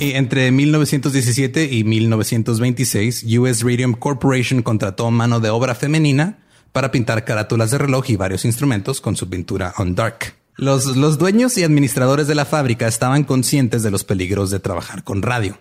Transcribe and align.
entre 0.00 0.50
1917 0.50 1.72
y 1.72 1.84
1926, 1.84 3.24
US 3.38 3.62
Radium 3.62 3.94
Corporation 3.94 4.62
contrató 4.62 5.10
mano 5.10 5.40
de 5.40 5.48
obra 5.48 5.74
femenina 5.74 6.38
para 6.72 6.90
pintar 6.90 7.24
carátulas 7.24 7.70
de 7.70 7.78
reloj 7.78 8.10
y 8.10 8.16
varios 8.16 8.44
instrumentos 8.44 9.00
con 9.00 9.16
su 9.16 9.30
pintura 9.30 9.72
on 9.78 9.94
dark. 9.94 10.34
Los, 10.56 10.96
los 10.96 11.18
dueños 11.18 11.56
y 11.56 11.64
administradores 11.64 12.26
de 12.26 12.34
la 12.34 12.44
fábrica 12.44 12.86
estaban 12.86 13.24
conscientes 13.24 13.82
de 13.82 13.90
los 13.90 14.04
peligros 14.04 14.50
de 14.50 14.60
trabajar 14.60 15.02
con 15.02 15.22
radio. 15.22 15.58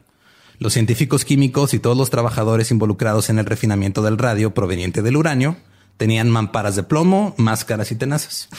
Los 0.59 0.73
científicos 0.73 1.23
químicos 1.23 1.73
y 1.73 1.79
todos 1.79 1.97
los 1.97 2.09
trabajadores 2.09 2.71
involucrados 2.71 3.29
en 3.29 3.39
el 3.39 3.45
refinamiento 3.45 4.01
del 4.01 4.17
radio 4.17 4.53
proveniente 4.53 5.01
del 5.01 5.17
uranio 5.17 5.55
tenían 5.97 6.29
mamparas 6.29 6.75
de 6.75 6.83
plomo, 6.83 7.35
máscaras 7.37 7.91
y 7.91 7.95
tenazas. 7.95 8.49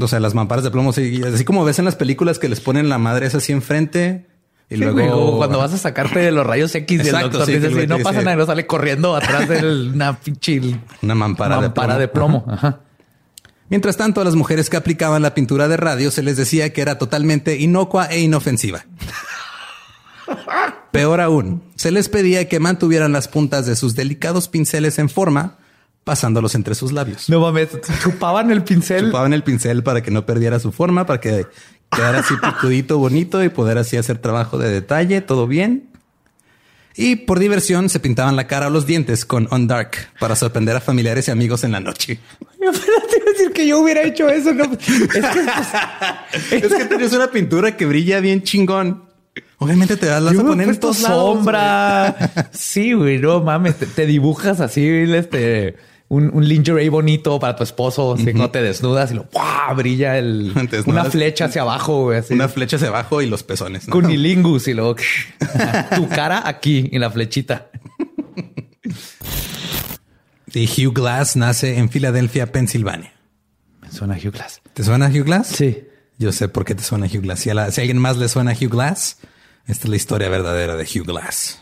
O 0.00 0.08
sea, 0.08 0.20
las 0.20 0.34
mamparas 0.34 0.64
de 0.64 0.70
plomo, 0.70 0.90
así 0.90 1.44
como 1.44 1.64
ves 1.64 1.78
en 1.78 1.84
las 1.84 1.96
películas 1.96 2.38
que 2.38 2.48
les 2.48 2.60
ponen 2.60 2.88
la 2.88 2.98
madre 2.98 3.26
esa 3.26 3.38
así 3.38 3.52
enfrente. 3.52 4.26
Y 4.68 4.76
luego 4.76 5.36
cuando 5.36 5.58
vas 5.58 5.72
a 5.74 5.78
sacarte 5.78 6.20
de 6.20 6.30
los 6.30 6.46
rayos 6.46 6.74
X 6.74 7.02
del 7.02 7.12
doctor, 7.12 7.46
dices, 7.46 7.88
no 7.88 7.98
pasa 7.98 8.22
nada, 8.22 8.36
no 8.36 8.46
sale 8.46 8.66
corriendo 8.66 9.16
atrás 9.16 9.48
de 9.48 9.90
una 9.92 10.18
pinche 10.18 10.60
una 11.02 11.14
mampara, 11.14 11.98
de 11.98 12.08
plomo. 12.08 12.46
Mientras 13.68 13.96
tanto, 13.96 14.20
a 14.20 14.24
las 14.24 14.34
mujeres 14.34 14.70
que 14.70 14.76
aplicaban 14.76 15.22
la 15.22 15.34
pintura 15.34 15.68
de 15.68 15.76
radio 15.76 16.10
se 16.10 16.22
les 16.22 16.36
decía 16.36 16.72
que 16.72 16.82
era 16.82 16.98
totalmente 16.98 17.56
inocua 17.58 18.06
e 18.06 18.20
inofensiva. 18.20 18.84
Peor 20.92 21.20
aún, 21.20 21.62
se 21.76 21.92
les 21.92 22.08
pedía 22.08 22.48
que 22.48 22.58
mantuvieran 22.58 23.12
las 23.12 23.28
puntas 23.28 23.66
de 23.66 23.76
sus 23.76 23.94
delicados 23.94 24.48
pinceles 24.48 24.98
en 24.98 25.08
forma 25.08 25.59
pasándolos 26.04 26.54
entre 26.54 26.74
sus 26.74 26.92
labios. 26.92 27.28
No 27.28 27.40
mames, 27.40 27.68
chupaban 28.02 28.50
el 28.50 28.64
pincel. 28.64 29.06
Chupaban 29.06 29.32
el 29.32 29.42
pincel 29.42 29.82
para 29.82 30.02
que 30.02 30.10
no 30.10 30.26
perdiera 30.26 30.58
su 30.58 30.72
forma, 30.72 31.06
para 31.06 31.20
que 31.20 31.46
quedara 31.90 32.20
así 32.20 32.34
picudito, 32.42 32.98
bonito 32.98 33.42
y 33.42 33.48
poder 33.48 33.78
así 33.78 33.96
hacer 33.96 34.18
trabajo 34.18 34.58
de 34.58 34.70
detalle, 34.70 35.20
todo 35.20 35.46
bien. 35.46 35.88
Y 36.96 37.16
por 37.16 37.38
diversión 37.38 37.88
se 37.88 38.00
pintaban 38.00 38.36
la 38.36 38.46
cara 38.46 38.66
o 38.66 38.70
los 38.70 38.86
dientes 38.86 39.24
con 39.24 39.46
On 39.50 39.66
Dark 39.66 39.92
para 40.18 40.34
sorprender 40.34 40.76
a 40.76 40.80
familiares 40.80 41.28
y 41.28 41.30
amigos 41.30 41.62
en 41.64 41.72
la 41.72 41.80
noche. 41.80 42.18
Te 42.58 43.30
decir 43.30 43.52
que 43.52 43.66
yo 43.66 43.80
hubiera 43.80 44.02
hecho 44.02 44.28
eso. 44.28 44.52
No. 44.52 44.64
Es 44.64 46.50
que, 46.50 46.84
tienes 46.88 47.12
una 47.12 47.30
pintura 47.30 47.76
que 47.76 47.86
brilla 47.86 48.20
bien 48.20 48.42
chingón. 48.42 49.04
Obviamente 49.62 49.98
te 49.98 50.08
vas 50.08 50.22
a 50.26 50.42
poner 50.42 50.68
en 50.70 50.94
sombra. 50.94 52.48
sí, 52.50 52.94
güey, 52.94 53.18
no 53.18 53.40
mames, 53.40 53.76
te, 53.76 53.84
te 53.84 54.06
dibujas 54.06 54.58
así, 54.60 54.86
este 54.88 55.76
un, 56.08 56.30
un, 56.34 56.48
lingerie 56.48 56.88
bonito 56.88 57.38
para 57.38 57.54
tu 57.54 57.62
esposo, 57.62 58.16
si 58.16 58.32
no 58.32 58.50
te 58.50 58.62
desnudas 58.62 59.12
y 59.12 59.14
lo 59.14 59.28
brilla 59.76 60.16
el, 60.16 60.54
una 60.86 61.04
flecha 61.04 61.44
hacia 61.44 61.60
abajo. 61.60 62.10
Una 62.30 62.48
flecha 62.48 62.76
hacia 62.76 62.88
abajo 62.88 63.20
y 63.20 63.26
los 63.26 63.42
pezones. 63.42 63.86
¿no? 63.86 63.92
Cunilingus 63.92 64.66
y 64.66 64.72
luego 64.72 64.96
tu 65.94 66.08
cara 66.08 66.48
aquí 66.48 66.88
en 66.90 67.02
la 67.02 67.10
flechita. 67.10 67.70
Y 70.54 70.64
Hugh 70.66 70.94
Glass 70.94 71.36
nace 71.36 71.78
en 71.78 71.90
Filadelfia, 71.90 72.50
Pensilvania. 72.50 73.12
Me 73.82 73.92
suena 73.92 74.14
Hugh 74.14 74.32
Glass. 74.32 74.62
¿Te 74.72 74.82
suena 74.82 75.08
Hugh 75.08 75.24
Glass? 75.24 75.48
Sí. 75.48 75.84
Yo 76.18 76.32
sé 76.32 76.48
por 76.48 76.64
qué 76.64 76.74
te 76.74 76.82
suena 76.82 77.06
Hugh 77.06 77.22
Glass. 77.22 77.40
Si 77.40 77.50
a, 77.50 77.70
si 77.70 77.80
a 77.80 77.82
alguien 77.82 77.98
más 77.98 78.16
le 78.16 78.28
suena 78.28 78.52
Hugh 78.52 78.70
Glass, 78.70 79.18
esta 79.70 79.84
es 79.84 79.90
la 79.90 79.96
historia 79.96 80.28
verdadera 80.28 80.76
de 80.76 80.84
Hugh 80.84 81.06
Glass. 81.06 81.60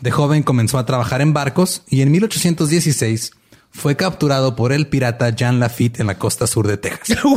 De 0.00 0.10
joven 0.10 0.42
comenzó 0.42 0.78
a 0.78 0.86
trabajar 0.86 1.20
en 1.20 1.32
barcos 1.32 1.82
y 1.88 2.02
en 2.02 2.10
1816 2.10 3.32
fue 3.70 3.96
capturado 3.96 4.56
por 4.56 4.72
el 4.72 4.88
pirata 4.88 5.30
Jean 5.30 5.60
Lafitte 5.60 6.00
en 6.00 6.06
la 6.06 6.18
costa 6.18 6.46
sur 6.46 6.66
de 6.66 6.76
Texas. 6.76 7.18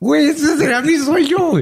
Güey, 0.00 0.28
ese 0.28 0.56
será 0.56 0.80
mi 0.80 0.96
sueño. 0.96 1.54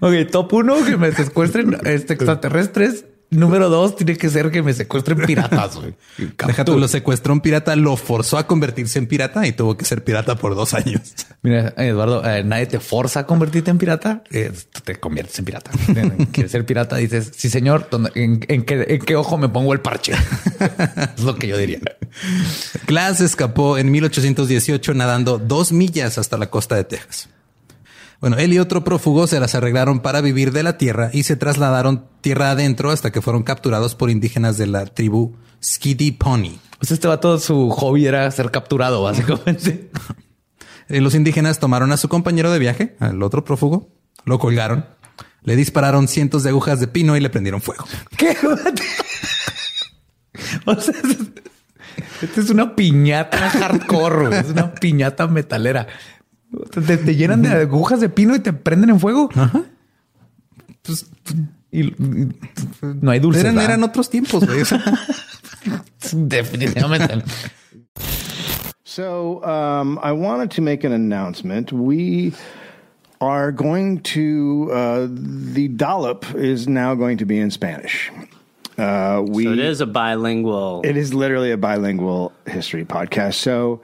Ok, 0.00 0.30
top 0.32 0.52
uno, 0.52 0.84
que 0.84 0.96
me 0.96 1.12
secuestren 1.12 1.78
este, 1.84 2.14
extraterrestres 2.14 3.04
Número 3.30 3.68
dos, 3.68 3.94
tiene 3.94 4.16
que 4.16 4.30
ser 4.30 4.50
que 4.50 4.62
me 4.62 4.72
secuestren 4.72 5.18
piratas. 5.18 5.76
Güey. 5.76 5.94
Deja 6.46 6.64
tú, 6.64 6.78
lo 6.78 6.88
secuestró 6.88 7.34
un 7.34 7.40
pirata, 7.40 7.76
lo 7.76 7.96
forzó 7.96 8.38
a 8.38 8.46
convertirse 8.46 8.98
en 8.98 9.06
pirata 9.06 9.46
y 9.46 9.52
tuvo 9.52 9.76
que 9.76 9.84
ser 9.84 10.02
pirata 10.02 10.36
por 10.36 10.54
dos 10.54 10.72
años. 10.72 11.14
Mira, 11.42 11.74
Eduardo, 11.76 12.24
eh, 12.24 12.42
nadie 12.42 12.66
te 12.66 12.80
forza 12.80 13.20
a 13.20 13.26
convertirte 13.26 13.70
en 13.70 13.76
pirata. 13.76 14.22
Eh, 14.30 14.50
te 14.82 14.96
conviertes 14.96 15.38
en 15.38 15.44
pirata. 15.44 15.70
Quieres 16.32 16.52
ser 16.52 16.64
pirata, 16.64 16.96
dices, 16.96 17.32
sí, 17.36 17.50
señor, 17.50 17.88
¿en, 18.14 18.40
qué, 18.40 18.86
¿en, 18.88 19.00
qué, 19.00 19.16
ojo 19.16 19.36
me 19.36 19.50
pongo 19.50 19.74
el 19.74 19.80
parche? 19.80 20.14
es 21.16 21.22
lo 21.22 21.36
que 21.36 21.48
yo 21.48 21.58
diría. 21.58 21.80
Glass 22.86 23.20
escapó 23.20 23.76
en 23.76 23.90
1818 23.90 24.94
nadando 24.94 25.38
dos 25.38 25.70
millas 25.72 26.16
hasta 26.16 26.38
la 26.38 26.48
costa 26.48 26.76
de 26.76 26.84
Texas. 26.84 27.28
Bueno, 28.20 28.36
él 28.36 28.52
y 28.52 28.58
otro 28.58 28.82
prófugo 28.82 29.26
se 29.26 29.38
las 29.38 29.54
arreglaron 29.54 30.00
para 30.00 30.20
vivir 30.20 30.52
de 30.52 30.64
la 30.64 30.76
tierra 30.76 31.10
y 31.12 31.22
se 31.22 31.36
trasladaron 31.36 32.06
tierra 32.20 32.50
adentro 32.50 32.90
hasta 32.90 33.12
que 33.12 33.22
fueron 33.22 33.44
capturados 33.44 33.94
por 33.94 34.10
indígenas 34.10 34.58
de 34.58 34.66
la 34.66 34.86
tribu 34.86 35.36
Skiddy 35.62 36.12
Pony. 36.12 36.58
Pues 36.78 36.90
este 36.90 37.08
todo 37.18 37.38
su 37.38 37.70
hobby 37.70 38.06
era 38.06 38.30
ser 38.30 38.50
capturado, 38.50 39.02
básicamente. 39.02 39.90
Eh, 40.90 41.02
los 41.02 41.14
indígenas 41.14 41.58
tomaron 41.58 41.92
a 41.92 41.98
su 41.98 42.08
compañero 42.08 42.50
de 42.50 42.58
viaje, 42.58 42.96
al 42.98 43.22
otro 43.22 43.44
prófugo, 43.44 43.90
lo 44.24 44.38
colgaron, 44.38 44.86
le 45.42 45.54
dispararon 45.54 46.08
cientos 46.08 46.44
de 46.44 46.48
agujas 46.48 46.80
de 46.80 46.88
pino 46.88 47.14
y 47.14 47.20
le 47.20 47.28
prendieron 47.28 47.60
fuego. 47.60 47.84
¿Qué? 48.16 48.34
o 50.64 50.80
sea, 50.80 50.94
esta 52.22 52.40
es 52.40 52.50
una 52.50 52.74
piñata 52.74 53.50
hardcore, 53.50 54.40
es 54.40 54.46
una 54.46 54.74
piñata 54.74 55.26
metalera. 55.26 55.86
Te, 56.70 57.14
llenan 57.14 57.42
de 57.42 57.48
agujas 57.50 58.00
de 58.00 58.08
pino 58.08 58.34
y 58.34 58.40
te 58.40 58.52
prenden 58.52 58.90
en 58.90 59.00
fuego. 59.00 59.28
Ajá. 59.34 59.64
Pues, 60.82 61.06
y, 61.70 61.94
no 62.82 63.10
hay 63.10 63.20
dulces. 63.20 63.44
Eran, 63.44 63.58
eran 63.58 63.82
otros 63.84 64.08
tiempos. 64.08 64.44
Definitivamente. 66.12 67.22
So 68.84 69.44
um, 69.44 69.98
I 70.02 70.12
wanted 70.12 70.50
to 70.52 70.62
make 70.62 70.84
an 70.84 70.92
announcement. 70.92 71.72
We 71.72 72.32
are 73.20 73.52
going 73.52 74.00
to 74.00 74.70
uh, 74.72 75.06
the 75.10 75.68
dollop 75.68 76.34
is 76.34 76.66
now 76.66 76.94
going 76.94 77.18
to 77.18 77.26
be 77.26 77.38
in 77.38 77.50
Spanish. 77.50 78.10
Uh, 78.78 79.22
we, 79.26 79.44
so 79.44 79.52
it 79.52 79.58
is 79.58 79.80
a 79.80 79.86
bilingual. 79.86 80.82
It 80.84 80.96
is 80.96 81.12
literally 81.12 81.50
a 81.50 81.56
bilingual 81.56 82.32
history 82.46 82.84
podcast. 82.84 83.34
So 83.34 83.80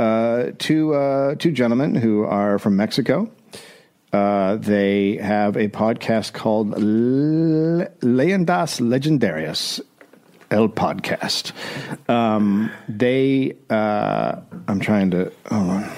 uh, 0.00 0.52
two 0.58 0.94
uh, 0.94 1.34
two 1.36 1.52
gentlemen 1.52 1.94
who 1.94 2.24
are 2.24 2.58
from 2.58 2.76
Mexico. 2.76 3.30
Uh, 4.12 4.56
they 4.56 5.16
have 5.18 5.56
a 5.56 5.68
podcast 5.68 6.32
called 6.32 6.70
Le- 6.70 7.88
Leyendas 8.00 8.80
Legendarias, 8.80 9.80
El 10.50 10.68
Podcast. 10.68 11.52
Um, 12.10 12.72
they, 12.88 13.54
uh, 13.68 14.40
I'm 14.66 14.80
trying 14.80 15.12
to, 15.12 15.30
hold 15.48 15.70
on. 15.70 15.90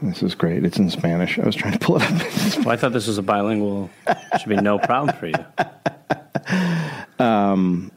This 0.00 0.22
is 0.22 0.34
great. 0.34 0.64
It's 0.64 0.78
in 0.78 0.88
Spanish. 0.88 1.38
I 1.38 1.44
was 1.44 1.56
trying 1.56 1.74
to 1.74 1.78
pull 1.78 1.96
it 1.96 2.02
up. 2.04 2.10
well, 2.64 2.70
I 2.70 2.76
thought 2.76 2.94
this 2.94 3.06
was 3.06 3.18
a 3.18 3.22
bilingual. 3.22 3.90
Should 4.38 4.48
be 4.48 4.56
no 4.56 4.78
problem 4.78 5.14
for 5.16 5.26
you. 5.26 5.34
Um, 7.20 7.90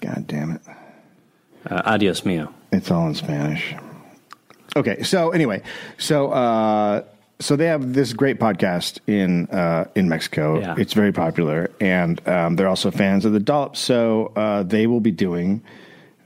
God 0.00 0.26
damn 0.26 0.50
it. 0.50 0.60
Uh, 1.70 1.82
adios 1.84 2.24
mio. 2.24 2.52
It's 2.72 2.90
all 2.90 3.06
in 3.06 3.14
Spanish. 3.14 3.74
Okay, 4.76 5.02
so 5.02 5.30
anyway, 5.30 5.62
so 5.98 6.30
uh, 6.30 7.02
so 7.38 7.56
they 7.56 7.66
have 7.66 7.92
this 7.94 8.12
great 8.12 8.38
podcast 8.38 8.98
in 9.06 9.46
uh, 9.46 9.86
in 9.94 10.08
Mexico. 10.08 10.60
Yeah. 10.60 10.74
It's 10.78 10.92
very 10.92 11.12
popular, 11.12 11.70
and 11.80 12.26
um, 12.28 12.56
they're 12.56 12.68
also 12.68 12.90
fans 12.90 13.24
of 13.24 13.32
the 13.32 13.40
dollop. 13.40 13.76
So 13.76 14.32
uh, 14.36 14.62
they 14.62 14.86
will 14.86 15.00
be 15.00 15.12
doing 15.12 15.62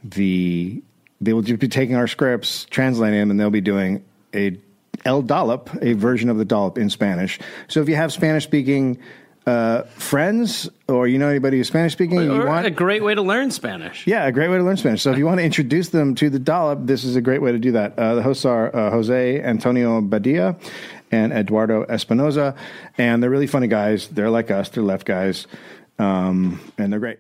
the 0.03 0.83
they 1.21 1.33
will 1.33 1.43
just 1.43 1.61
be 1.61 1.69
taking 1.69 1.97
our 1.97 2.07
scripts, 2.07 2.67
translating 2.71 3.21
them, 3.21 3.31
and 3.31 3.39
they'll 3.39 3.51
be 3.51 3.61
doing 3.61 4.05
a 4.35 4.59
El 5.05 5.23
Dollop, 5.23 5.71
a 5.83 5.95
version 5.95 6.29
of 6.29 6.37
the 6.37 6.45
dollop 6.45 6.77
in 6.77 6.91
Spanish. 6.91 7.39
So 7.69 7.81
if 7.81 7.89
you 7.89 7.97
have 7.97 8.13
Spanish 8.13 8.45
speaking 8.45 8.99
uh, 9.47 9.83
friends 9.97 10.69
or 10.89 11.09
you 11.09 11.19
know 11.19 11.29
anybody 11.29 11.57
who's 11.59 11.69
Spanish 11.69 11.93
speaking, 11.93 12.21
you 12.21 12.33
Or 12.43 12.47
want 12.47 12.67
a 12.67 12.71
great 12.71 13.03
way 13.03 13.15
to 13.15 13.23
learn 13.23 13.51
Spanish. 13.51 14.07
yeah, 14.07 14.27
a 14.27 14.33
great 14.33 14.49
way 14.51 14.59
to 14.59 14.63
learn 14.65 14.77
Spanish. 14.77 15.03
So 15.03 15.11
if 15.13 15.19
you 15.19 15.27
want 15.27 15.39
to 15.39 15.45
introduce 15.45 15.89
them 15.91 16.15
to 16.17 16.29
the 16.31 16.39
dollop, 16.39 16.87
this 16.87 17.05
is 17.05 17.17
a 17.17 17.21
great 17.21 17.41
way 17.43 17.53
to 17.53 17.59
do 17.59 17.73
that. 17.73 17.99
Uh, 17.99 18.15
the 18.17 18.23
hosts 18.23 18.45
are 18.45 18.75
uh, 18.75 18.91
Jose 18.91 19.41
Antonio 19.43 20.01
Badia 20.01 20.57
and 21.11 21.33
Eduardo 21.33 21.85
Espinoza, 21.87 22.55
and 22.99 23.23
they're 23.23 23.31
really 23.31 23.47
funny 23.49 23.67
guys. 23.67 24.09
They're 24.09 24.31
like 24.31 24.51
us. 24.51 24.69
They're 24.71 24.85
left 24.85 25.07
guys, 25.07 25.47
um, 25.99 26.61
and 26.79 26.93
they're 26.93 27.01
great. 27.01 27.19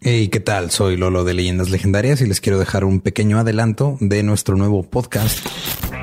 Hey, 0.00 0.28
¿qué 0.28 0.40
tal? 0.40 0.70
Soy 0.70 0.96
Lolo 0.96 1.24
de 1.24 1.32
Leyendas 1.34 1.70
Legendarias 1.70 2.20
y 2.20 2.26
les 2.26 2.40
quiero 2.40 2.58
dejar 2.58 2.84
un 2.84 3.00
pequeño 3.00 3.38
adelanto 3.38 3.96
de 4.00 4.22
nuestro 4.22 4.54
nuevo 4.56 4.82
podcast. 4.82 5.46